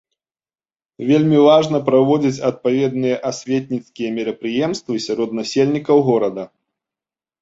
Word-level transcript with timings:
Вельмі 1.09 1.37
важна 1.47 1.77
праводзіць 1.89 2.41
адпаведныя 2.49 3.15
асветніцкія 3.33 4.09
мерапрыемствы 4.19 4.93
сярод 5.07 5.29
насельнікаў 5.41 5.97
горада. 6.09 6.43